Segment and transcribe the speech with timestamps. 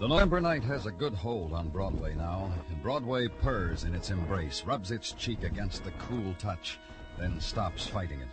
[0.00, 2.50] The November night has a good hold on Broadway now.
[2.70, 6.78] And Broadway purrs in its embrace, rubs its cheek against the cool touch,
[7.18, 8.28] then stops fighting it.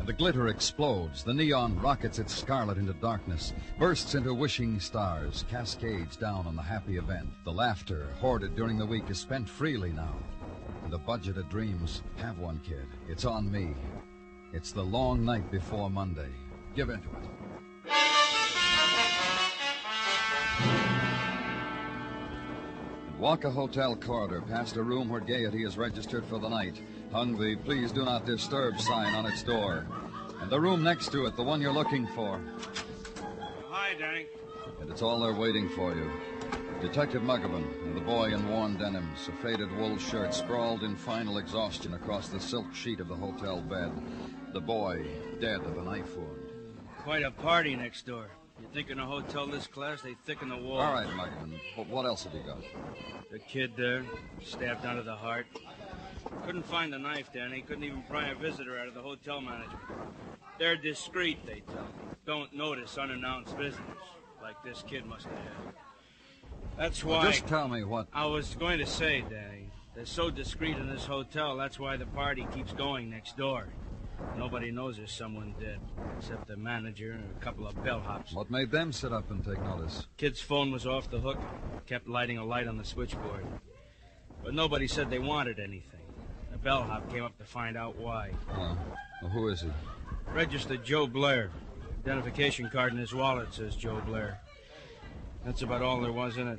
[0.00, 1.22] And the glitter explodes.
[1.22, 6.62] The neon rockets its scarlet into darkness, bursts into wishing stars, cascades down on the
[6.62, 7.28] happy event.
[7.44, 10.16] The laughter hoarded during the week is spent freely now.
[10.82, 12.88] And the budget of dreams have one kid.
[13.08, 13.76] It's on me.
[14.52, 16.30] It's the long night before Monday.
[16.74, 17.49] Give into it.
[23.20, 26.80] Walk a hotel corridor past a room where Gaiety is registered for the night.
[27.12, 29.86] Hung the Please Do Not Disturb sign on its door.
[30.40, 32.40] And the room next to it, the one you're looking for.
[33.68, 34.26] Hi, Danny.
[34.80, 36.10] And it's all there waiting for you.
[36.80, 41.36] Detective Muggavan and the boy in worn denims, a faded wool shirt, sprawled in final
[41.36, 43.92] exhaustion across the silk sheet of the hotel bed.
[44.54, 45.06] The boy,
[45.42, 46.52] dead of a knife wound.
[47.00, 48.30] Quite a party next door.
[48.60, 50.82] You think in a hotel this class, they thicken the walls.
[50.82, 51.08] All right.
[51.76, 52.58] But what else have you got?
[53.30, 54.04] The kid there,
[54.42, 55.46] stabbed under the heart.
[56.44, 57.62] Couldn't find the knife, Danny.
[57.62, 59.80] Couldn't even pry a visitor out of the hotel management.
[60.58, 62.14] They're discreet, they tell me.
[62.26, 63.80] Don't notice unannounced visitors,
[64.42, 65.74] like this kid must have had.
[66.76, 67.22] That's why.
[67.22, 68.08] Well, just tell me what.
[68.12, 69.70] I was going to say, Danny.
[69.94, 73.66] They're so discreet in this hotel, that's why the party keeps going next door.
[74.36, 75.80] Nobody knows there's someone dead,
[76.16, 78.32] except the manager and a couple of bellhops.
[78.32, 80.06] What made them sit up and take notice?
[80.16, 81.38] Kid's phone was off the hook.
[81.86, 83.44] Kept lighting a light on the switchboard.
[84.42, 86.00] But nobody said they wanted anything.
[86.54, 88.30] A bellhop came up to find out why.
[88.50, 88.76] Uh,
[89.20, 89.68] well, who is he?
[90.32, 91.50] Registered Joe Blair.
[92.02, 94.40] Identification card in his wallet says Joe Blair.
[95.44, 96.58] That's about all there was in it.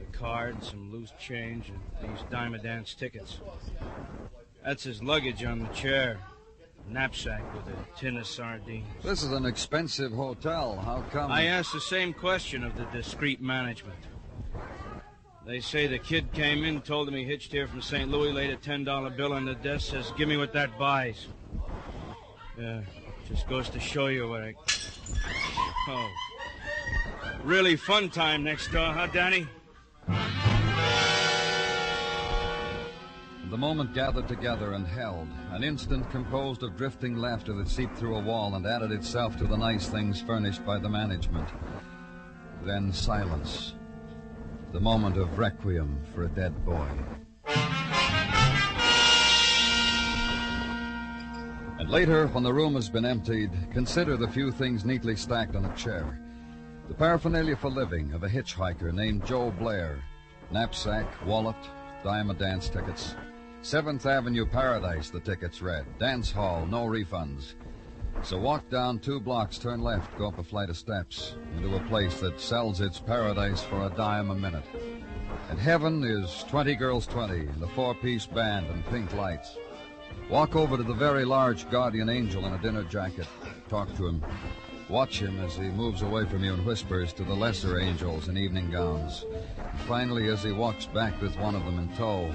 [0.00, 3.38] The card, some loose change, and these dime a dance tickets.
[4.64, 6.18] That's his luggage on the chair
[6.88, 8.86] knapsack with a tin of sardines.
[9.02, 10.76] This is an expensive hotel.
[10.84, 11.30] How come?
[11.30, 13.98] I asked the same question of the discreet management.
[15.44, 18.08] They say the kid came in, told him he hitched here from St.
[18.08, 21.26] Louis, laid a $10 bill on the desk, says, Give me what that buys.
[22.56, 22.82] Yeah,
[23.28, 24.54] just goes to show you what I.
[25.88, 26.10] Oh.
[27.42, 29.48] Really fun time next door, huh, Danny?
[33.52, 38.16] The moment gathered together and held, an instant composed of drifting laughter that seeped through
[38.16, 41.50] a wall and added itself to the nice things furnished by the management.
[42.64, 43.74] Then silence.
[44.72, 46.88] The moment of requiem for a dead boy.
[51.78, 55.66] And later, when the room has been emptied, consider the few things neatly stacked on
[55.66, 56.18] a chair.
[56.88, 60.02] The paraphernalia for living of a hitchhiker named Joe Blair
[60.50, 61.56] knapsack, wallet,
[62.02, 63.14] dime dance tickets.
[63.64, 65.86] Seventh Avenue Paradise, the tickets read.
[66.00, 67.54] Dance hall, no refunds.
[68.24, 71.80] So walk down two blocks, turn left, go up a flight of steps into a
[71.88, 74.64] place that sells its paradise for a dime a minute.
[75.48, 79.56] And heaven is 20 girls 20, and a four-piece band and pink lights.
[80.28, 83.28] Walk over to the very large guardian angel in a dinner jacket.
[83.68, 84.24] Talk to him.
[84.88, 88.36] Watch him as he moves away from you and whispers to the lesser angels in
[88.36, 89.24] evening gowns.
[89.86, 92.34] Finally, as he walks back with one of them in tow,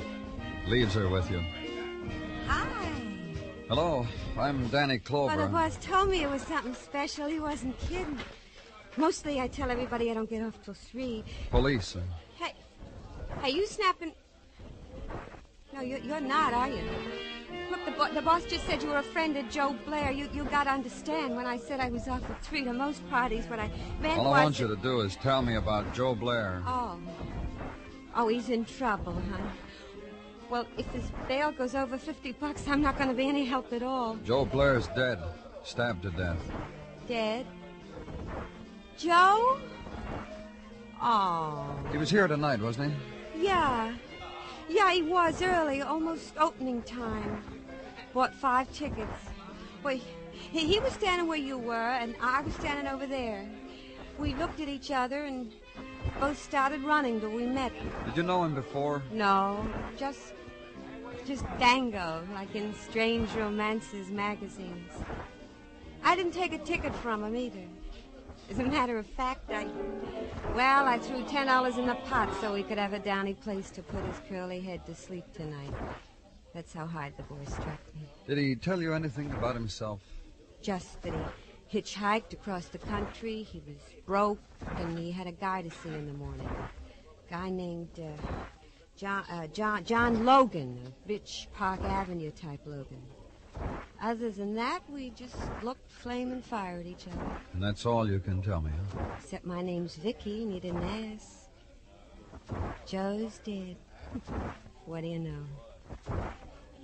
[0.67, 1.41] leaves her with you.
[2.47, 2.91] Hi.
[3.69, 4.05] Hello,
[4.37, 5.35] I'm Danny Clover.
[5.35, 7.27] Well, the boss told me it was something special.
[7.27, 8.19] He wasn't kidding.
[8.97, 11.23] Mostly I tell everybody I don't get off till three.
[11.51, 11.95] Police.
[11.95, 12.01] uh,
[12.35, 12.53] Hey,
[13.41, 14.13] hey, you snapping?
[15.73, 16.81] No, you're, you're not, are you?
[17.69, 20.11] Look, the, bo- the boss just said you were a friend of Joe Blair.
[20.11, 23.07] You you got to understand when I said I was off at three to most
[23.09, 23.69] parties, what I
[24.01, 24.33] meant All.
[24.33, 26.63] I want you to do is tell me about Joe Blair.
[26.65, 26.97] Oh.
[28.15, 29.37] Oh, he's in trouble, huh?
[30.49, 33.73] Well, if his bail goes over 50 bucks, I'm not going to be any help
[33.73, 34.15] at all.
[34.23, 35.19] Joe Blair's dead,
[35.63, 36.39] stabbed to death.
[37.07, 37.45] Dead?
[38.97, 39.59] Joe?
[41.01, 41.75] Oh.
[41.91, 42.93] He was here tonight, wasn't
[43.35, 43.45] he?
[43.45, 43.93] Yeah.
[44.69, 47.43] Yeah, he was early, almost opening time.
[48.13, 49.11] Bought five tickets.
[49.83, 49.99] Well,
[50.31, 53.45] he, he was standing where you were, and I was standing over there.
[54.17, 55.51] We looked at each other and
[56.19, 57.71] both started running till we met.
[58.05, 59.01] Did you know him before?
[59.11, 59.67] No,
[59.97, 60.33] just
[61.25, 64.91] just Dango, like in Strange Romances magazines.
[66.03, 67.65] I didn't take a ticket from him either.
[68.49, 69.67] As a matter of fact, I
[70.55, 73.69] well, I threw ten dollars in the pot so he could have a downy place
[73.71, 75.73] to put his curly head to sleep tonight.
[76.53, 78.07] That's how hard the boy struck me.
[78.25, 79.99] Did he tell you anything about himself?
[80.61, 81.19] Just that he
[81.71, 83.43] hitchhiked across the country.
[83.43, 84.39] He was broke,
[84.77, 86.49] and he had a guy to see in the morning.
[87.27, 88.21] A guy named uh,
[88.95, 93.01] John, uh, John John Logan, a rich Park Avenue type Logan.
[94.01, 97.37] Other than that, we just looked flame and fire at each other.
[97.53, 99.05] And that's all you can tell me, huh?
[99.17, 101.47] Except my name's Vicky, and he didn't ask.
[102.85, 103.75] Joe's dead.
[104.85, 105.43] what do you know?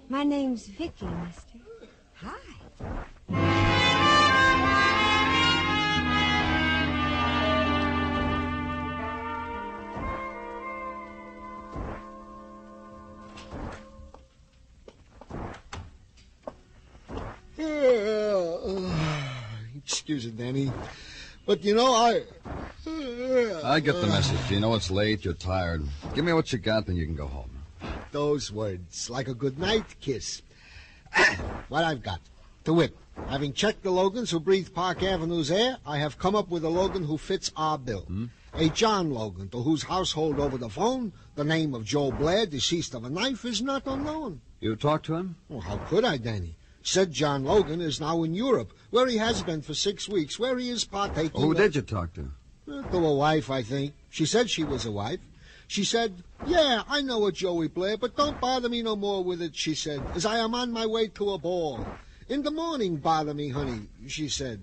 [0.09, 1.59] My name's Vicky, mister.
[2.15, 3.72] Hi.
[20.37, 20.71] Danny.
[21.45, 22.23] But you know, I.
[23.63, 24.51] I get the message.
[24.51, 25.83] You know it's late, you're tired.
[26.13, 27.49] Give me what you got, then you can go home.
[28.11, 30.41] Those words, like a good night kiss.
[31.69, 32.19] what I've got.
[32.65, 32.95] To wit,
[33.27, 36.69] having checked the Logans who breathe Park Avenue's air, I have come up with a
[36.69, 38.01] Logan who fits our bill.
[38.01, 38.25] Hmm?
[38.53, 42.93] A John Logan, to whose household over the phone the name of Joe Blair, deceased
[42.93, 44.41] of a knife, is not unknown.
[44.61, 45.35] You talked to him?
[45.49, 46.55] Well, how could I, Danny?
[46.83, 50.57] Said John Logan is now in Europe, where he has been for six weeks, where
[50.57, 51.39] he is partaking.
[51.41, 52.31] Who did you talk to?
[52.69, 53.93] Uh, To a wife, I think.
[54.09, 55.19] She said she was a wife.
[55.67, 59.41] She said, Yeah, I know a Joey Blair, but don't bother me no more with
[59.41, 61.85] it, she said, as I am on my way to a ball.
[62.27, 64.59] In the morning, bother me, honey, she said.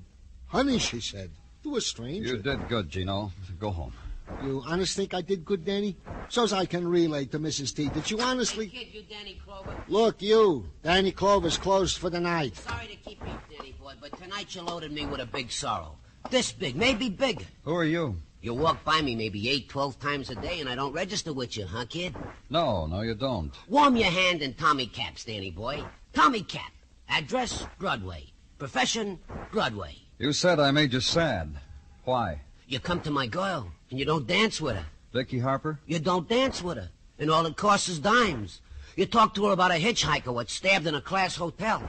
[0.49, 1.31] Honey, she said,
[1.63, 2.37] to a stranger.
[2.37, 3.33] You did good, Gino.
[3.59, 3.95] Go home.
[4.43, 5.97] You honest think I did good, Danny?
[6.29, 7.75] So's I can relay to Mrs.
[7.75, 7.89] T.
[7.89, 8.69] Did you honestly?
[8.69, 9.75] Kid, you Danny Clover.
[9.89, 10.67] Look, you.
[10.83, 12.57] Danny Clover's closed for the night.
[12.57, 15.97] Sorry to keep you, Danny boy, but tonight you loaded me with a big sorrow.
[16.31, 17.45] This big, maybe bigger.
[17.65, 18.17] Who are you?
[18.43, 21.57] You walk by me maybe eight, twelve times a day, and I don't register with
[21.59, 22.15] you, huh, kid?
[22.49, 23.53] No, no, you don't.
[23.69, 25.85] Warm your hand in Tommy Cap's, Danny boy.
[26.15, 26.73] Tommy Cap.
[27.09, 28.33] Address, Broadway.
[28.59, 29.19] Profession,
[29.53, 29.97] Broadway.
[30.19, 31.57] You said I made you sad.
[32.05, 32.41] Why?
[32.67, 34.85] You come to my girl, and you don't dance with her.
[35.13, 35.81] Vicky Harper?
[35.87, 38.61] You don't dance with her, and all it costs is dimes.
[38.97, 41.83] You talk to her about a hitchhiker what stabbed in a class hotel.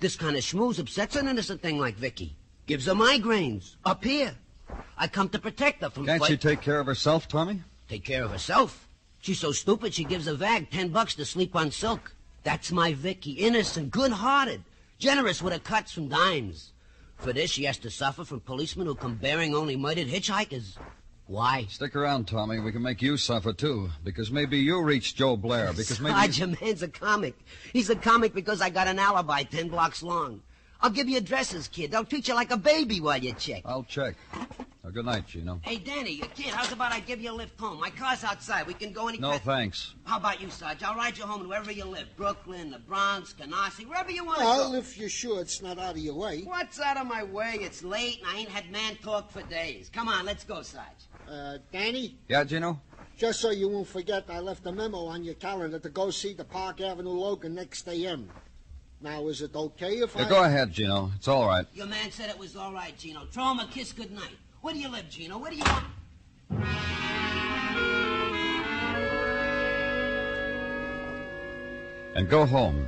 [0.00, 2.36] This kind of schmooze upsets an innocent thing like Vicky.
[2.66, 3.76] Gives her migraines.
[3.84, 4.34] Up here.
[4.96, 7.62] I come to protect her from Can't fight- she take care of herself, Tommy?
[7.88, 8.88] Take care of herself.
[9.20, 12.14] She's so stupid she gives a vag ten bucks to sleep on silk.
[12.42, 13.32] That's my Vicky.
[13.32, 14.64] Innocent, good-hearted,
[14.98, 16.72] generous with her cuts from dimes.
[17.16, 20.76] For this, she has to suffer from policemen who come bearing only murdered hitchhikers.
[21.26, 21.66] Why?
[21.70, 22.58] Stick around, Tommy.
[22.60, 23.90] We can make you suffer, too.
[24.04, 25.72] Because maybe you reached Joe Blair.
[25.72, 26.32] Because maybe...
[26.32, 27.34] Your man's a comic.
[27.72, 30.42] He's a comic because I got an alibi ten blocks long.
[30.82, 31.92] I'll give you addresses, kid.
[31.92, 33.62] They'll treat you like a baby while you check.
[33.64, 34.16] I'll check.
[34.82, 35.60] Now, good night, Gino.
[35.62, 37.78] Hey, Danny, you kid, how's about I give you a lift home?
[37.78, 38.66] My car's outside.
[38.66, 39.94] We can go any No, thanks.
[40.02, 40.82] How about you, Sarge?
[40.82, 42.08] I'll ride you home to wherever you live.
[42.16, 44.50] Brooklyn, the Bronx, Canarsie, wherever you want to go.
[44.50, 44.78] Well, go.
[44.78, 46.42] if you're sure it's not out of your way.
[46.42, 47.58] What's out of my way?
[47.60, 49.88] It's late and I ain't had man talk for days.
[49.88, 50.86] Come on, let's go, Sarge.
[51.30, 52.80] Uh, Danny, Yeah, Gino?
[53.16, 56.32] just so you won't forget, I left a memo on your calendar to go see
[56.32, 58.28] the Park Avenue Logan next AM.
[59.02, 60.28] Now, is it okay if Yeah, I...
[60.28, 61.10] go ahead, Gino.
[61.16, 61.66] It's all right.
[61.74, 63.24] Your man said it was all right, Gino.
[63.32, 64.36] Throw him a kiss good night.
[64.60, 65.38] Where do you live, Gino?
[65.38, 65.84] Where do you want?
[72.14, 72.86] And go home.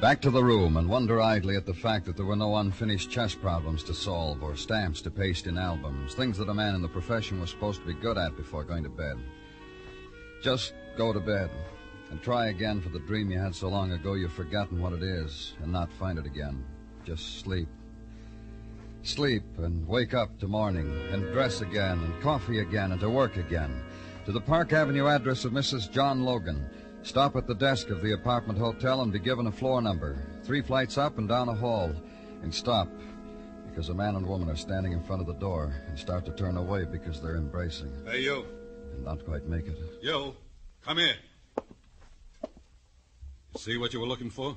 [0.00, 3.10] Back to the room and wonder idly at the fact that there were no unfinished
[3.10, 6.82] chess problems to solve or stamps to paste in albums, things that a man in
[6.82, 9.16] the profession was supposed to be good at before going to bed.
[10.42, 11.50] Just go to bed
[12.12, 15.02] and try again for the dream you had so long ago you've forgotten what it
[15.02, 16.62] is and not find it again.
[17.06, 17.68] Just sleep.
[19.02, 23.36] Sleep and wake up to morning and dress again and coffee again and to work
[23.38, 23.82] again.
[24.26, 25.90] To the Park Avenue address of Mrs.
[25.90, 26.68] John Logan.
[27.02, 30.22] Stop at the desk of the apartment hotel and be given a floor number.
[30.44, 31.92] Three flights up and down a hall.
[32.42, 32.88] And stop
[33.70, 36.32] because a man and woman are standing in front of the door and start to
[36.32, 38.44] turn away because they're embracing Hey, you.
[38.92, 39.78] and not quite make it.
[40.02, 40.34] You.
[40.84, 41.14] Come here.
[43.54, 44.56] You see what you were looking for?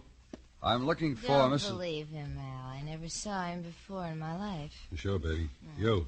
[0.64, 1.70] I'm looking for Don't Mrs.
[1.70, 2.70] believe him, Al.
[2.72, 4.88] I never saw him before in my life.
[4.96, 5.50] Sure, baby.
[5.78, 5.82] Mm.
[5.84, 6.08] You.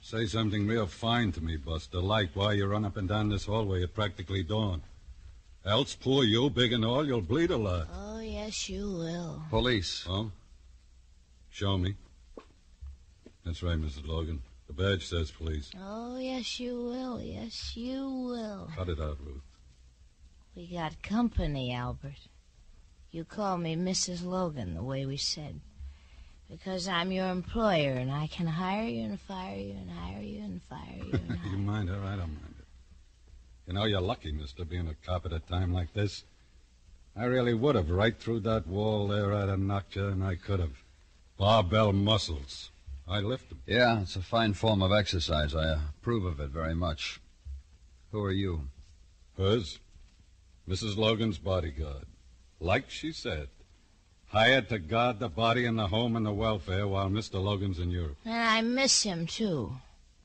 [0.00, 3.46] Say something real fine to me, Buster, like why you run up and down this
[3.46, 4.82] hallway at practically dawn.
[5.64, 7.88] Else, poor you, big and all, you'll bleed a lot.
[7.92, 9.42] Oh, yes, you will.
[9.48, 10.04] Police.
[10.06, 10.30] Oh?
[11.50, 11.94] Show me.
[13.46, 14.06] That's right, Mrs.
[14.06, 14.42] Logan.
[14.66, 15.70] The badge says police.
[15.82, 17.20] Oh, yes, you will.
[17.20, 18.68] Yes, you will.
[18.76, 19.40] Cut it out, Ruth.
[20.56, 22.28] We got company, Albert.
[23.10, 24.24] You call me Mrs.
[24.24, 25.60] Logan, the way we said.
[26.48, 30.44] Because I'm your employer, and I can hire you and fire you and hire you
[30.44, 32.00] and fire you and hire you mind her?
[32.00, 32.66] I don't mind it.
[33.66, 36.22] You know, you're lucky, mister, being a cop at a time like this.
[37.16, 37.90] I really would have.
[37.90, 40.84] Right through that wall there, I'd have knocked you, and I could have.
[41.36, 42.70] Barbell muscles.
[43.08, 43.60] I lift them.
[43.66, 45.52] Yeah, it's a fine form of exercise.
[45.54, 47.20] I approve of it very much.
[48.12, 48.68] Who are you?
[49.36, 49.80] Hers?
[50.68, 50.96] Mrs.
[50.96, 52.06] Logan's bodyguard.
[52.60, 53.48] Like she said.
[54.28, 57.42] Hired to guard the body and the home and the welfare while Mr.
[57.42, 58.16] Logan's in Europe.
[58.24, 59.76] And I miss him, too.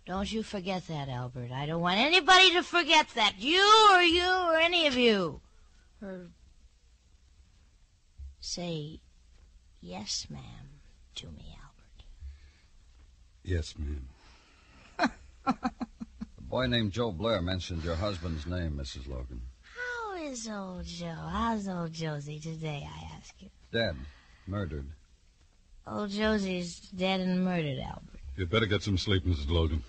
[0.05, 1.51] Don't you forget that, Albert.
[1.53, 3.35] I don't want anybody to forget that.
[3.37, 5.41] You or you or any of you.
[6.01, 6.29] Or
[8.39, 8.99] say
[9.81, 10.81] yes, ma'am,
[11.15, 12.03] to me, Albert.
[13.43, 15.11] Yes, ma'am.
[15.45, 19.07] A boy named Joe Blair mentioned your husband's name, Mrs.
[19.07, 19.41] Logan.
[20.19, 21.15] How is old Joe?
[21.31, 23.47] How's old Josie today, I ask you?
[23.71, 23.95] Dead.
[24.47, 24.85] Murdered.
[25.87, 28.19] Old Josie's dead and murdered, Albert.
[28.35, 29.49] You'd better get some sleep, Mrs.
[29.49, 29.81] Logan.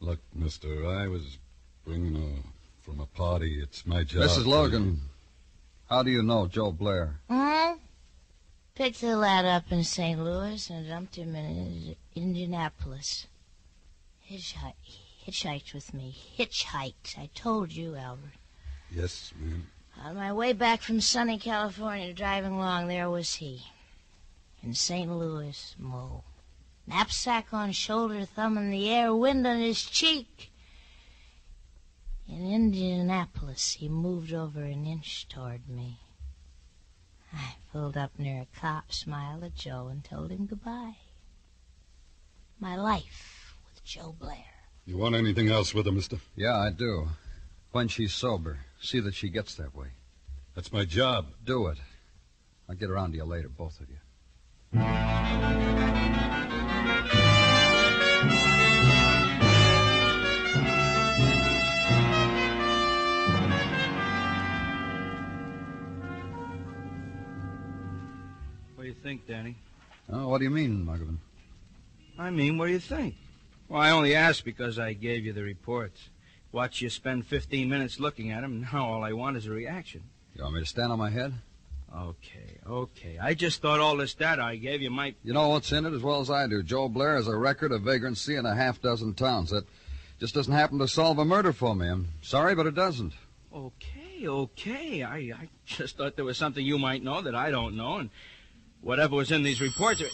[0.00, 1.38] Look, mister, I was
[1.86, 2.42] bringing her
[2.82, 3.58] from a party.
[3.62, 4.24] It's my job.
[4.24, 4.44] Mrs.
[4.44, 5.00] Logan,
[5.88, 7.20] how do you know Joe Blair?
[7.30, 7.78] Hmm?
[8.74, 10.22] Picked the lad up in St.
[10.22, 13.28] Louis and dumped him in Indianapolis.
[14.30, 16.14] Hitchhiked, hitchhiked with me.
[16.36, 17.18] Hitchhiked.
[17.18, 18.34] I told you, Albert.
[18.94, 19.66] Yes, ma'am.
[20.04, 23.62] On my way back from sunny California, driving along, there was he.
[24.62, 25.10] In St.
[25.10, 26.22] Louis, Mo.
[26.86, 30.50] Knapsack on shoulder, thumb in the air, wind on his cheek.
[32.28, 35.98] In Indianapolis, he moved over an inch toward me.
[37.32, 40.96] I pulled up near a cop, smiled at Joe, and told him goodbye.
[42.60, 44.44] My life with Joe Blair.
[44.86, 46.18] You want anything else with him, mister?
[46.36, 47.08] Yeah, I do.
[47.74, 49.88] When she's sober, see that she gets that way.
[50.54, 51.26] That's my job.
[51.44, 51.78] Do it.
[52.68, 53.96] I'll get around to you later, both of you.
[68.76, 69.56] What do you think, Danny?
[70.12, 71.16] Oh, what do you mean, Muggavan?
[72.20, 73.16] I mean, what do you think?
[73.68, 76.10] Well, I only asked because I gave you the reports.
[76.54, 78.60] Watch you spend 15 minutes looking at him.
[78.72, 80.04] Now all I want is a reaction.
[80.36, 81.32] You want me to stand on my head?
[81.92, 83.18] Okay, okay.
[83.20, 85.16] I just thought all this data I gave you might.
[85.24, 86.62] You know what's in it as well as I do.
[86.62, 89.50] Joe Blair has a record of vagrancy in a half dozen towns.
[89.50, 89.64] That
[90.20, 91.88] just doesn't happen to solve a murder for me.
[91.88, 93.14] I'm sorry, but it doesn't.
[93.52, 95.02] Okay, okay.
[95.02, 98.10] I, I just thought there was something you might know that I don't know, and
[98.80, 100.02] whatever was in these reports.
[100.02, 100.06] Are...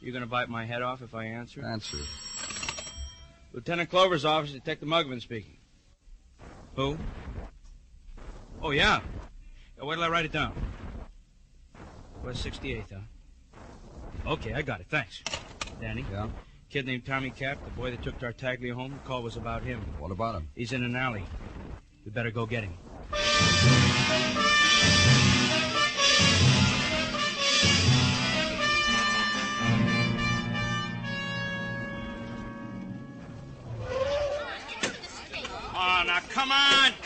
[0.00, 1.64] You gonna bite my head off if I answer?
[1.64, 1.98] Answer.
[3.56, 5.56] Lieutenant Clover's office, Detective Mugman speaking.
[6.74, 6.98] Who?
[8.60, 9.00] Oh, yeah.
[9.78, 10.52] yeah wait till I write it down.
[12.22, 14.30] West 68th, huh?
[14.32, 14.88] Okay, I got it.
[14.90, 15.22] Thanks.
[15.80, 16.04] Danny?
[16.12, 16.28] Yeah?
[16.68, 18.92] Kid named Tommy Cap, the boy that took Tartaglia home.
[19.02, 19.80] The call was about him.
[19.98, 20.48] What about him?
[20.54, 21.24] He's in an alley.
[22.04, 22.74] We better go get him.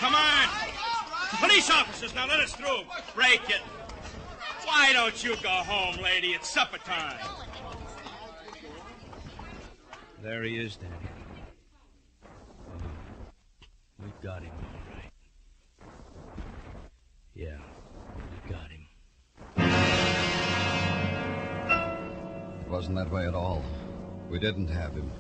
[0.00, 0.48] Come on.
[1.38, 2.80] Police officers, now let us through.
[3.14, 3.60] Break it.
[4.64, 6.28] Why don't you go home, lady?
[6.28, 7.18] It's supper time.
[10.22, 10.94] There he is, Danny.
[14.02, 15.12] We've got him, all right.
[17.34, 17.58] Yeah,
[18.16, 18.86] we got him.
[22.60, 23.62] It wasn't that way at all.
[24.30, 25.10] We didn't have him.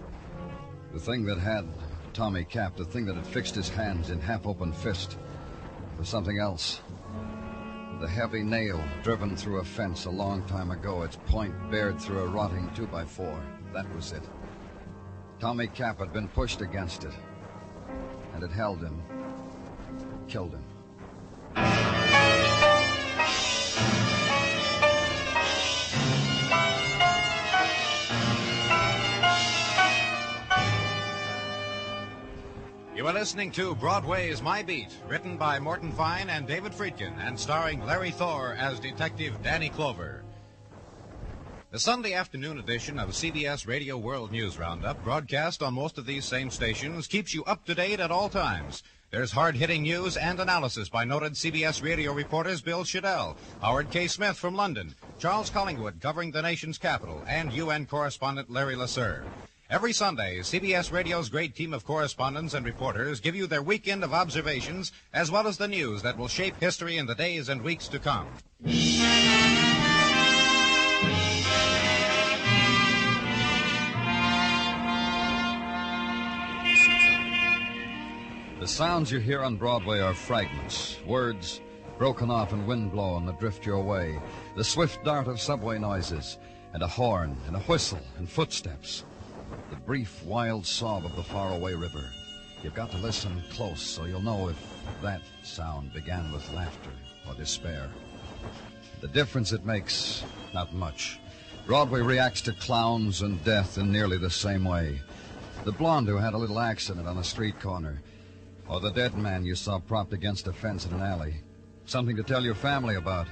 [0.92, 1.66] The thing that had
[2.12, 5.18] Tommy Cap, the thing that had fixed his hands in half open fist,
[5.96, 6.80] was something else.
[8.00, 12.20] The heavy nail driven through a fence a long time ago, its point bared through
[12.20, 13.40] a rotting two by four.
[13.72, 14.24] That was it.
[15.38, 17.14] Tommy Cap had been pushed against it,
[18.34, 19.02] and it held him,
[20.28, 20.59] killed him.
[33.20, 38.12] Listening to Broadway's My Beat, written by Morton Fine and David Friedkin, and starring Larry
[38.12, 40.24] Thor as Detective Danny Clover.
[41.70, 46.24] The Sunday afternoon edition of CBS Radio World News Roundup, broadcast on most of these
[46.24, 48.82] same stations, keeps you up to date at all times.
[49.10, 54.06] There's hard-hitting news and analysis by noted CBS radio reporters Bill Shadell, Howard K.
[54.06, 59.24] Smith from London, Charles Collingwood covering the nation's capital, and UN correspondent Larry LeSueur.
[59.70, 64.12] Every Sunday, CBS Radio's great team of correspondents and reporters give you their weekend of
[64.12, 67.86] observations as well as the news that will shape history in the days and weeks
[67.86, 68.26] to come.
[78.58, 81.60] The sounds you hear on Broadway are fragments, words
[81.96, 84.18] broken off and wind-blown that drift your way,
[84.56, 86.38] the swift dart of subway noises,
[86.72, 89.04] and a horn, and a whistle, and footsteps.
[89.70, 92.04] The brief, wild sob of the faraway river.
[92.62, 94.56] You've got to listen close so you'll know if
[95.02, 96.90] that sound began with laughter
[97.26, 97.88] or despair.
[99.00, 101.18] The difference it makes, not much.
[101.66, 105.00] Broadway reacts to clowns and death in nearly the same way.
[105.64, 108.02] The blonde who had a little accident on a street corner,
[108.68, 111.42] or the dead man you saw propped against a fence in an alley.
[111.86, 113.26] Something to tell your family about.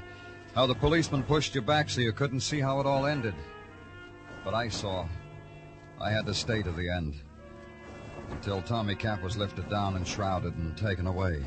[0.54, 3.34] How the policeman pushed you back so you couldn't see how it all ended.
[4.44, 5.06] But I saw.
[6.00, 7.14] I had to stay to the end.
[8.30, 11.44] Until Tommy Cap was lifted down and shrouded and taken away.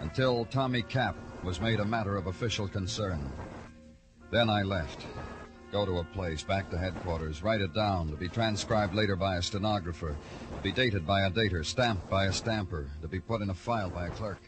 [0.00, 3.30] Until Tommy Cap was made a matter of official concern.
[4.30, 5.04] Then I left.
[5.72, 9.36] Go to a place, back to headquarters, write it down, to be transcribed later by
[9.36, 10.16] a stenographer,
[10.56, 13.54] to be dated by a dater, stamped by a stamper, to be put in a
[13.54, 14.40] file by a clerk.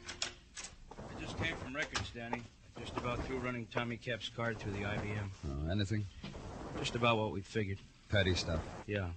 [0.98, 2.42] I just came from records, Danny.
[2.76, 5.28] I just about through running Tommy Cap's card through the IBM.
[5.46, 6.04] Uh, anything?
[6.78, 7.78] Just about what we figured.
[8.10, 8.60] Petty stuff.
[8.86, 9.08] Yeah.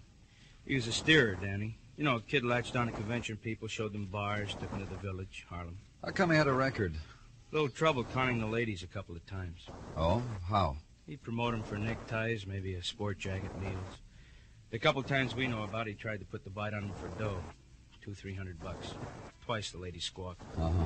[0.68, 1.78] He was a steerer, Danny.
[1.96, 4.86] You know, a kid latched on to convention people, showed them bars, took them to
[4.86, 5.78] the village, Harlem.
[6.04, 6.94] How come he had a record?
[7.52, 9.62] Little trouble conning the ladies a couple of times.
[9.96, 10.22] Oh?
[10.50, 10.76] How?
[11.08, 13.74] He'd promote them for neckties, maybe a sport jacket, meals.
[14.70, 17.08] The couple times we know about, he tried to put the bite on them for
[17.18, 17.40] dough.
[18.04, 18.94] Two, three hundred bucks.
[19.46, 20.42] Twice the lady squawked.
[20.58, 20.86] Uh-huh.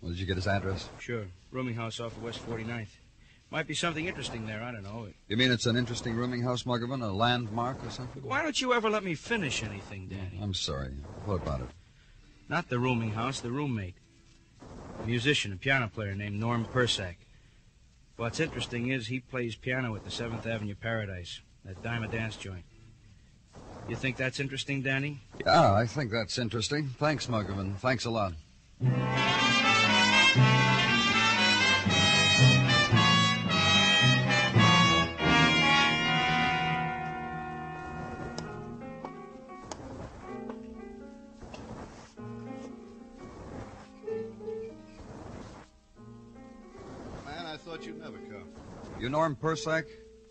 [0.00, 0.88] Well, did you get his address?
[0.98, 1.26] Sure.
[1.50, 2.88] Rooming house off of West 49th.
[3.50, 5.08] Might be something interesting there, I don't know.
[5.26, 7.02] You mean it's an interesting rooming house, Muggavan?
[7.02, 8.22] A landmark or something?
[8.22, 10.38] Why don't you ever let me finish anything, Danny?
[10.40, 10.92] I'm sorry.
[11.24, 11.68] What about it?
[12.48, 13.96] Not the rooming house, the roommate.
[15.02, 17.16] A musician, a piano player named Norm Persack.
[18.16, 22.64] What's interesting is he plays piano at the 7th Avenue Paradise, that Diamond Dance joint.
[23.88, 25.22] You think that's interesting, Danny?
[25.44, 26.90] Yeah, I think that's interesting.
[26.98, 27.76] Thanks, Muggavan.
[27.78, 28.34] Thanks a lot.
[49.30, 49.84] Norm Persack?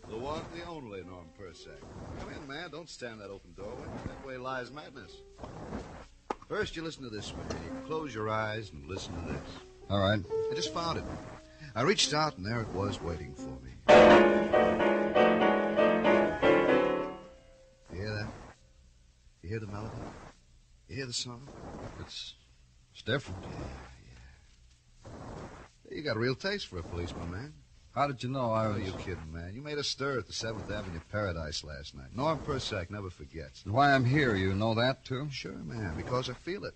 [0.09, 1.79] The one, the only Norm Persack.
[2.19, 2.69] Come in, man.
[2.69, 3.87] Don't stand that open doorway.
[4.07, 5.15] That way lies madness.
[6.49, 7.47] First, you listen to this, man.
[7.85, 9.41] Close your eyes and listen to this.
[9.89, 10.19] All right.
[10.51, 11.05] I just found it.
[11.75, 13.71] I reached out, and there it was waiting for me.
[17.93, 18.27] You hear that?
[19.43, 19.95] You hear the melody?
[20.89, 21.47] You hear the song?
[22.01, 22.33] It's,
[22.91, 23.41] it's different.
[23.43, 25.11] Yeah,
[25.87, 25.95] yeah.
[25.95, 27.53] You got a real taste for a policeman, man.
[27.99, 28.83] How did you know I Oh, was...
[28.83, 29.51] you kidding, man.
[29.53, 32.15] You made a stir at the 7th Avenue Paradise last night.
[32.15, 33.61] Norm Persack never forgets.
[33.65, 35.27] And why I'm here, you know that, too?
[35.29, 36.75] Sure, man, because I feel it.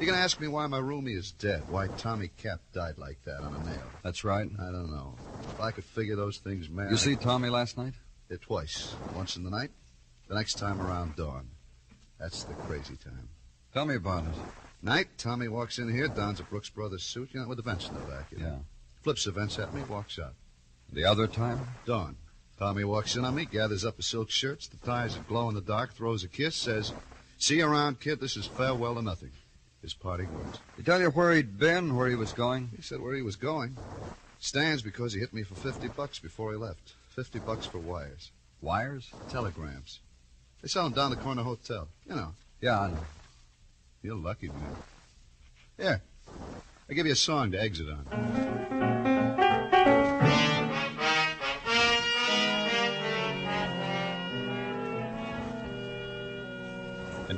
[0.00, 3.22] You're going to ask me why my roomie is dead, why Tommy Cap died like
[3.24, 3.84] that on a nail.
[4.02, 4.50] That's right.
[4.58, 5.14] I don't know.
[5.54, 6.88] If I could figure those things, man.
[6.88, 7.94] You I- see Tommy last night?
[8.28, 8.96] Yeah, twice.
[9.14, 9.70] Once in the night,
[10.26, 11.50] the next time around dawn.
[12.18, 13.28] That's the crazy time.
[13.72, 14.34] Tell me about it.
[14.82, 17.88] Night, Tommy walks in here, dons a Brooks Brothers suit, you know, with the vents
[17.88, 18.32] in the back.
[18.32, 18.44] You know?
[18.46, 18.58] Yeah.
[19.06, 20.34] Flips events at me, walks out.
[20.92, 21.60] The other time?
[21.84, 22.16] Dawn.
[22.58, 25.54] Tommy walks in on me, gathers up his silk shirts, the ties that glow in
[25.54, 26.92] the dark, throws a kiss, says,
[27.38, 28.18] See you around, kid.
[28.18, 29.30] This is farewell to nothing.
[29.80, 30.58] His parting words.
[30.76, 32.70] He tell you where he'd been, where he was going?
[32.74, 33.76] He said where he was going.
[34.40, 36.94] Stands because he hit me for 50 bucks before he left.
[37.10, 38.32] 50 bucks for wires.
[38.60, 39.12] Wires?
[39.30, 40.00] Telegrams.
[40.62, 41.86] They sell them down the corner hotel.
[42.08, 42.34] You know.
[42.60, 43.04] Yeah, I know.
[44.02, 44.76] You're lucky, man.
[45.76, 46.02] Here.
[46.88, 48.75] I give you a song to exit on.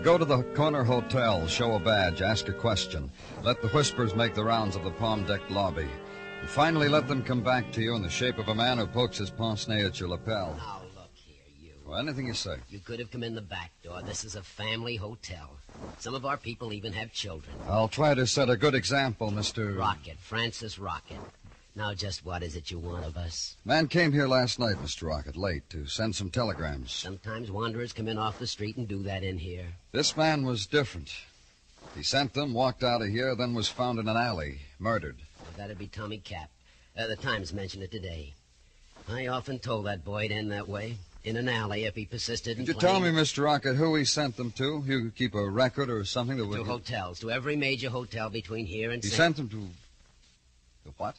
[0.09, 3.13] Go to the corner hotel, show a badge, ask a question.
[3.43, 5.87] Let the whispers make the rounds of the palm decked lobby.
[6.41, 8.87] And finally let them come back to you in the shape of a man who
[8.87, 10.55] pokes his pince nez at your lapel.
[10.57, 11.73] Now, look here, you.
[11.87, 12.57] Well, anything you say.
[12.71, 14.01] You could have come in the back door.
[14.01, 15.51] This is a family hotel.
[15.99, 17.55] Some of our people even have children.
[17.69, 19.79] I'll try to set a good example, Mr.
[19.79, 21.19] Rocket, Francis Rocket.
[21.79, 23.57] Now, just what is it you want of us?
[23.65, 25.07] Man came here last night, Mr.
[25.07, 26.91] Rocket, late, to send some telegrams.
[26.91, 29.67] Sometimes wanderers come in off the street and do that in here.
[29.93, 31.15] This man was different.
[31.95, 35.19] He sent them, walked out of here, then was found in an alley, murdered.
[35.41, 36.51] Well, that'd be Tommy Cap.
[36.99, 38.35] Uh, the Times mentioned it today.
[39.09, 40.97] I often told that boy it'd end that way.
[41.23, 43.45] In an alley if he persisted in Could you playing tell me, Mr.
[43.45, 44.83] Rocket, who he sent them to?
[44.85, 46.57] You could keep a record or something that would.
[46.57, 49.61] to hotels, to every major hotel between here and He sent them to.
[50.85, 51.15] To what?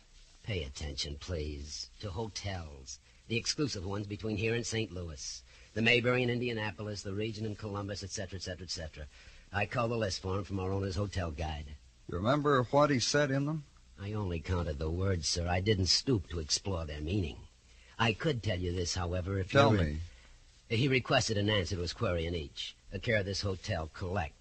[0.50, 1.92] Pay attention, please.
[2.00, 2.98] To hotels.
[3.28, 4.92] The exclusive ones between here and St.
[4.92, 5.44] Louis.
[5.76, 9.06] The Mayberry in Indianapolis, the Regent in Columbus, etc., etc., etc.
[9.54, 11.66] I called the list for him from our owner's hotel guide.
[12.08, 13.66] You remember what he said in them?
[14.02, 15.48] I only counted the words, sir.
[15.48, 17.38] I didn't stoop to explore their meaning.
[18.00, 19.84] I could tell you this, however, if Tell you're...
[19.84, 19.98] me.
[20.68, 22.76] He requested an answer to his query in each.
[22.92, 24.34] The care of this hotel, collect.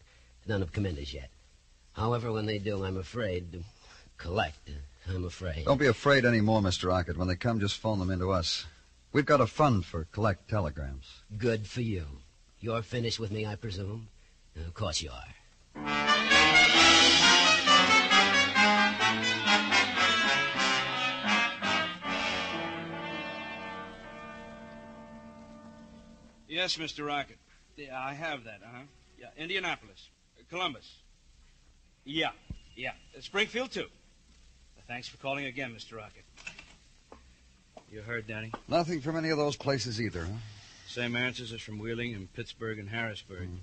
[0.47, 1.29] None have come in as yet.
[1.93, 3.63] However, when they do, I'm afraid...
[4.17, 4.71] Collect.
[5.09, 5.65] I'm afraid.
[5.65, 6.89] Don't be afraid anymore, Mr.
[6.89, 7.17] Rocket.
[7.17, 8.67] When they come, just phone them into us.
[9.13, 11.23] We've got a fund for collect telegrams.
[11.37, 12.07] Good for you.
[12.61, 14.09] You're finished with me, I presume?
[14.57, 15.35] Of course you are.
[26.49, 27.07] Yes, Mr.
[27.07, 27.39] Rocket.
[27.77, 28.83] Yeah, I have that, uh-huh.
[29.19, 30.09] Yeah, Indianapolis.
[30.51, 30.99] Columbus.
[32.05, 32.31] Yeah,
[32.75, 32.93] yeah.
[33.21, 33.87] Springfield, too.
[34.89, 35.99] Thanks for calling again, Mr.
[35.99, 36.25] Rocket.
[37.93, 38.51] You heard, Danny?
[38.69, 40.39] Nothing from any of those places either, huh?
[40.87, 43.43] Same answers as from Wheeling and Pittsburgh and Harrisburg.
[43.43, 43.57] Mm-hmm.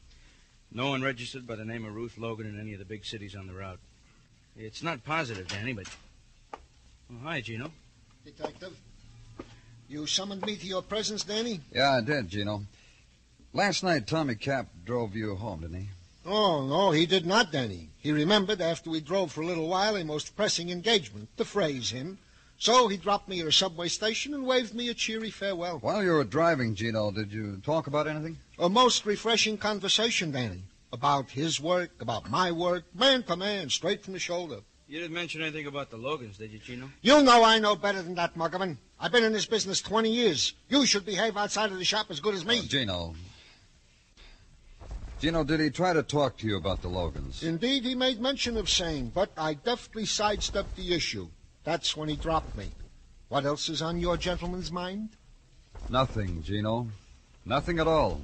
[0.71, 3.35] No one registered by the name of Ruth Logan in any of the big cities
[3.35, 3.79] on the route.
[4.55, 5.87] It's not positive, Danny, but...
[7.11, 7.71] Oh, hi, Gino.
[8.23, 8.77] Detective,
[9.89, 11.59] you summoned me to your presence, Danny?
[11.71, 12.61] Yeah, I did, Gino.
[13.51, 15.87] Last night, Tommy Cap drove you home, didn't he?
[16.25, 17.89] Oh, no, he did not, Danny.
[17.99, 21.91] He remembered after we drove for a little while a most pressing engagement, to phrase
[21.91, 22.17] him.
[22.57, 25.79] So he dropped me at a subway station and waved me a cheery farewell.
[25.79, 28.37] While you were driving, Gino, did you talk about anything?
[28.57, 30.63] A most refreshing conversation, Danny.
[30.91, 34.61] About his work, about my work, man to man, straight from the shoulder.
[34.87, 36.89] You didn't mention anything about the Logans, did you, Gino?
[37.01, 38.77] You know I know better than that, Muggavan.
[38.99, 40.53] I've been in this business 20 years.
[40.69, 42.59] You should behave outside of the shop as good as me.
[42.63, 43.15] Oh, Gino.
[45.19, 47.41] Gino, did he try to talk to you about the Logans?
[47.41, 51.27] Indeed, he made mention of same, but I deftly sidestepped the issue.
[51.63, 52.71] That's when he dropped me.
[53.29, 55.09] What else is on your gentleman's mind?
[55.89, 56.87] Nothing, Gino.
[57.45, 58.21] Nothing at all.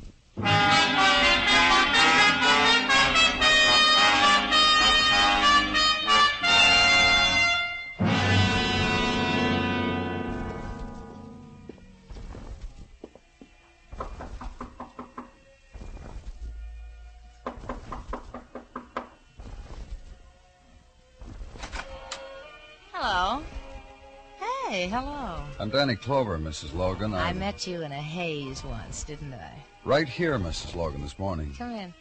[25.62, 26.74] I'm Danny Clover, Mrs.
[26.74, 27.13] Logan.
[27.13, 29.63] I I'm met you in a haze once, didn't I?
[29.86, 30.74] right here, Mrs.
[30.74, 31.54] Logan, this morning.
[31.56, 31.93] Come in.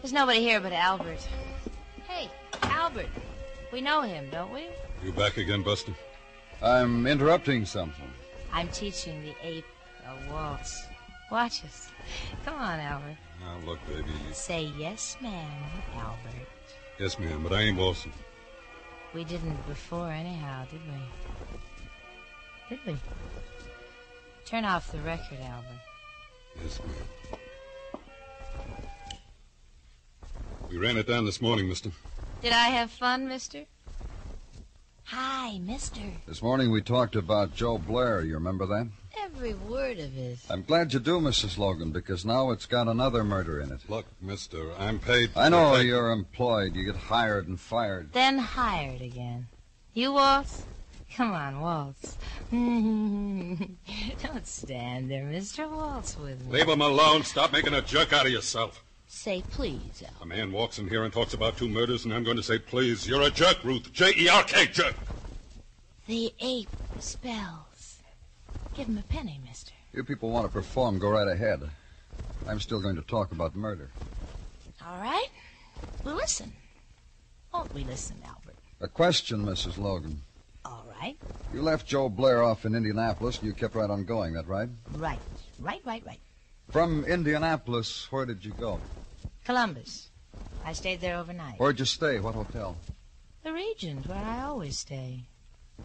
[0.00, 1.18] There's nobody here but Albert.
[2.06, 2.30] Hey,
[2.62, 3.08] Albert.
[3.72, 4.68] We know him, don't we?
[5.02, 5.92] You back again, Buster?
[6.62, 8.08] I'm interrupting something.
[8.52, 9.64] I'm teaching the ape
[10.06, 10.86] a uh, waltz.
[11.32, 11.90] Watch us.
[12.44, 13.16] Come on, Albert.
[13.40, 14.10] Now, look, baby.
[14.28, 15.50] you- Say yes, ma'am,
[15.96, 16.46] Albert.
[17.00, 18.12] Yes, ma'am, but I ain't waltzing.
[19.12, 21.00] We didn't before, anyhow, did we?
[22.70, 22.96] Did we?
[24.46, 25.66] Turn off the record, Albert.
[26.62, 28.00] Yes, ma'am.
[30.70, 31.90] We ran it down this morning, mister.
[32.42, 33.64] Did I have fun, mister?
[35.02, 36.00] Hi, mister.
[36.28, 38.22] This morning we talked about Joe Blair.
[38.22, 38.86] You remember that?
[39.18, 40.38] Every word of it.
[40.48, 41.58] I'm glad you do, Mrs.
[41.58, 43.80] Logan, because now it's got another murder in it.
[43.88, 45.30] Look, mister, I'm paid.
[45.34, 46.76] I know you're employed.
[46.76, 48.12] You get hired and fired.
[48.12, 49.48] Then hired again.
[49.92, 50.62] You waltz?
[51.16, 52.18] Come on, waltz.
[52.50, 55.68] Don't stand there, mister.
[55.68, 56.52] Waltz with me.
[56.52, 57.24] Leave him alone.
[57.24, 58.84] Stop making a jerk out of yourself.
[59.06, 60.22] Say please, Al.
[60.22, 62.60] A man walks in here and talks about two murders, and I'm going to say,
[62.60, 63.92] please, you're a jerk, Ruth.
[63.92, 64.94] J E R K, jerk.
[66.06, 66.70] The ape
[67.00, 67.98] spells.
[68.74, 69.72] Give him a penny, mister.
[69.92, 71.68] You people want to perform, go right ahead.
[72.46, 73.90] I'm still going to talk about murder.
[74.86, 75.28] All right?
[76.04, 76.52] We'll listen.
[77.52, 78.56] Won't we listen, Albert?
[78.80, 79.76] A question, Mrs.
[79.76, 80.22] Logan.
[80.64, 81.16] All right.
[81.52, 84.68] You left Joe Blair off in Indianapolis, and you kept right on going, that right?
[84.94, 85.20] Right.
[85.58, 86.20] Right, right, right.
[86.70, 88.80] From Indianapolis, where did you go?
[89.44, 90.08] Columbus.
[90.64, 91.58] I stayed there overnight.
[91.58, 92.20] Where'd you stay?
[92.20, 92.76] What hotel?
[93.42, 95.24] The Regent, where I always stay.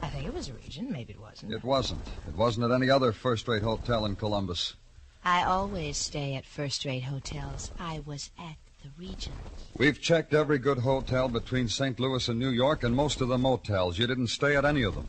[0.02, 0.92] I think it was a Regent.
[0.92, 1.54] Maybe it wasn't.
[1.54, 2.06] It wasn't.
[2.28, 4.76] It wasn't at any other first-rate hotel in Columbus.
[5.24, 7.72] I always stay at first-rate hotels.
[7.80, 9.36] I was at the Regent.
[9.78, 12.00] We've checked every good hotel between St.
[12.00, 13.98] Louis and New York and most of the motels.
[13.98, 15.08] You didn't stay at any of them.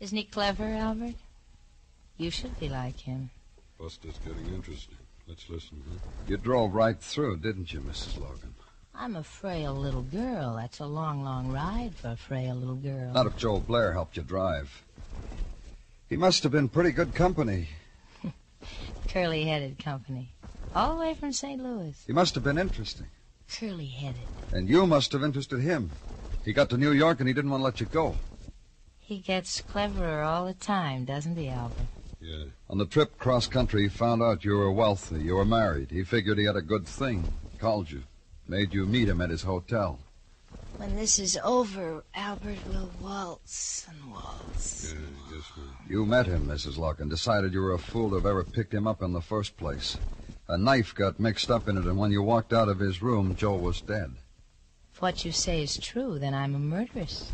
[0.00, 1.14] Isn't he clever, Albert?
[2.16, 3.30] You should be like him.
[3.78, 4.96] Buster's getting interested.
[5.26, 5.98] Let's listen, huh?
[6.26, 8.20] You drove right through, didn't you, Mrs.
[8.20, 8.54] Logan?
[8.94, 10.56] I'm a frail little girl.
[10.56, 13.12] That's a long, long ride for a frail little girl.
[13.12, 14.82] Not if Joe Blair helped you drive.
[16.08, 17.68] He must have been pretty good company.
[19.08, 20.32] Curly-headed company.
[20.74, 21.62] All the way from St.
[21.62, 21.96] Louis.
[22.06, 23.06] He must have been interesting.
[23.52, 24.20] Curly-headed.
[24.52, 25.90] And you must have interested him.
[26.44, 28.16] He got to New York and he didn't want to let you go.
[28.98, 31.74] He gets cleverer all the time, doesn't he, Albert?
[32.20, 32.44] Yeah.
[32.68, 35.90] On the trip cross country, he found out you were wealthy, you were married.
[35.90, 37.32] He figured he had a good thing.
[37.58, 38.04] Called you.
[38.46, 39.98] Made you meet him at his hotel.
[40.76, 44.92] When this is over, Albert will waltz and waltz.
[44.92, 45.00] Yeah,
[45.34, 45.76] yes, ma'am.
[45.88, 46.78] You met him, Mrs.
[46.78, 49.20] Locke, and decided you were a fool to have ever picked him up in the
[49.20, 49.98] first place.
[50.50, 53.36] A knife got mixed up in it, and when you walked out of his room,
[53.36, 54.10] Joe was dead.
[54.92, 57.30] If what you say is true, then I'm a murderess.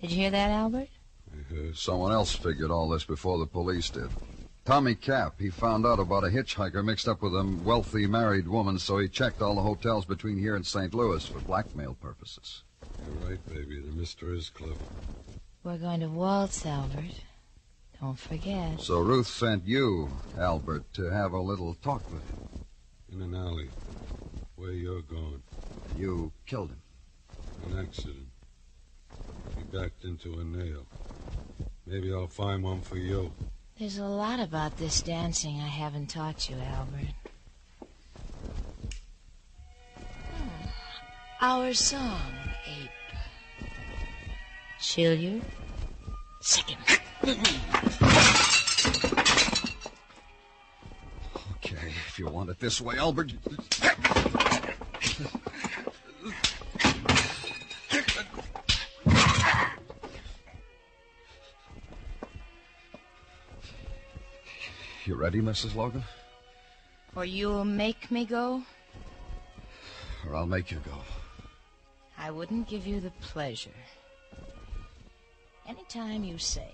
[0.00, 0.88] Did you hear that, Albert?
[1.30, 1.72] I.
[1.74, 4.08] Someone else figured all this before the police did.
[4.64, 8.78] Tommy Cap, he found out about a hitchhiker mixed up with a wealthy married woman,
[8.78, 10.94] so he checked all the hotels between here and St.
[10.94, 12.62] Louis for blackmail purposes.
[13.04, 13.78] You're right, baby.
[13.80, 14.72] The mister is clever.
[15.62, 17.20] We're going to waltz, Albert.
[18.00, 18.80] Don't forget.
[18.80, 22.64] So Ruth sent you, Albert, to have a little talk with him.
[23.12, 23.68] In an alley.
[24.56, 25.42] Where you're going.
[25.96, 26.82] You killed him.
[27.66, 28.28] An accident.
[29.56, 30.86] He backed into a nail.
[31.86, 33.32] Maybe I'll find one for you.
[33.78, 37.14] There's a lot about this dancing I haven't taught you, Albert.
[40.36, 40.66] Hmm.
[41.40, 42.20] Our song,
[42.66, 43.68] Ape.
[44.80, 45.42] Chill you?
[46.40, 47.00] Second.
[47.24, 47.38] Okay,
[52.06, 53.32] if you want it this way, Albert.
[65.06, 65.74] You ready, Mrs.
[65.74, 66.04] Logan?
[67.16, 68.62] Or you'll make me go?
[70.26, 70.98] Or I'll make you go.
[72.18, 73.70] I wouldn't give you the pleasure.
[75.66, 76.68] Anytime you say,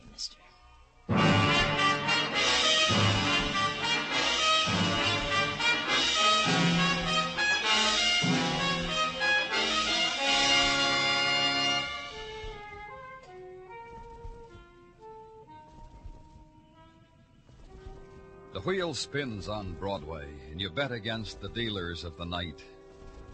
[18.70, 22.62] wheel spins on Broadway, and you bet against the dealers of the night.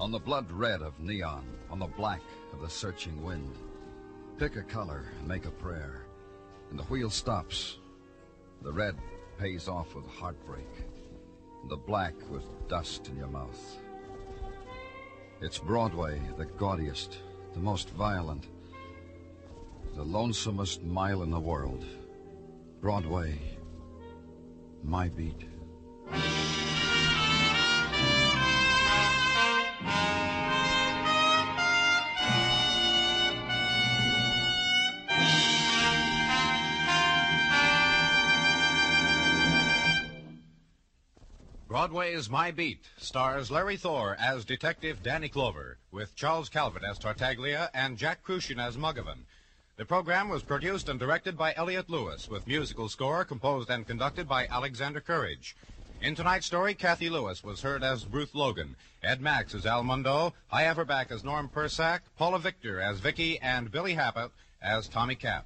[0.01, 2.23] On the blood red of neon, on the black
[2.55, 3.55] of the searching wind.
[4.39, 6.07] Pick a color and make a prayer,
[6.71, 7.77] and the wheel stops.
[8.63, 8.97] The red
[9.37, 10.71] pays off with heartbreak,
[11.61, 13.77] and the black with dust in your mouth.
[15.43, 17.19] It's Broadway, the gaudiest,
[17.53, 18.47] the most violent,
[19.95, 21.85] the lonesomest mile in the world.
[22.81, 23.39] Broadway,
[24.87, 25.45] my beat.
[41.69, 47.71] Broadway's My Beat stars Larry Thor as Detective Danny Clover, with Charles Calvert as Tartaglia
[47.75, 49.27] and Jack Kruschen as Muggavan.
[49.77, 54.27] The program was produced and directed by Elliott Lewis, with musical score composed and conducted
[54.27, 55.55] by Alexander Courage.
[56.01, 60.33] In tonight's story, Cathy Lewis was heard as Ruth Logan, Ed Max as Al Mundo,
[60.47, 64.31] Hy Averback as Norm Persack, Paula Victor as Vicky, and Billy Happett
[64.63, 65.45] as Tommy Cap.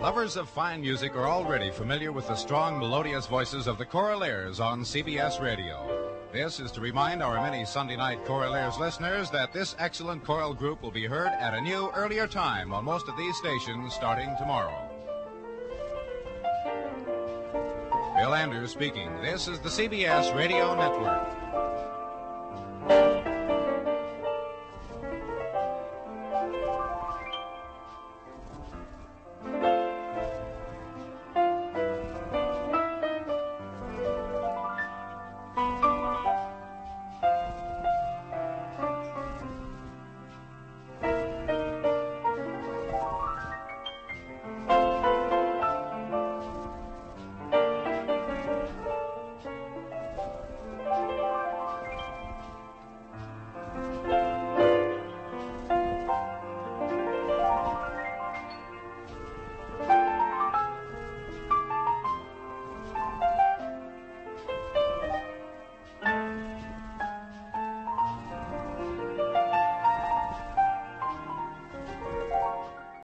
[0.00, 4.60] Lovers of fine music are already familiar with the strong, melodious voices of the Choraleers
[4.60, 6.13] on CBS Radio.
[6.34, 10.82] This is to remind our many Sunday night Choraleers listeners that this excellent choral group
[10.82, 14.90] will be heard at a new, earlier time on most of these stations starting tomorrow.
[18.16, 19.14] Bill Anders speaking.
[19.22, 21.63] This is the CBS Radio Network.